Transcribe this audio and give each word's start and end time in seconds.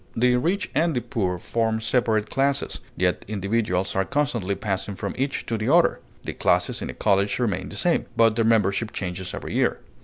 The 0.13 0.35
rich 0.37 0.71
and 0.73 0.95
the 0.95 0.99
poor 0.99 1.37
form 1.37 1.79
separate 1.79 2.31
classes; 2.31 2.79
yet 2.97 3.23
individuals 3.27 3.95
are 3.95 4.03
constantly 4.03 4.55
passing 4.55 4.95
from 4.95 5.13
each 5.15 5.45
to 5.45 5.59
the 5.59 5.71
other; 5.71 5.99
the 6.23 6.33
classes 6.33 6.81
in 6.81 6.89
a 6.89 6.93
college 6.95 7.37
remain 7.37 7.69
the 7.69 7.75
same, 7.75 8.07
but 8.17 8.35
their 8.35 8.43
membership 8.43 8.93
changes 8.93 9.35
every 9.35 9.53
year. 9.53 9.79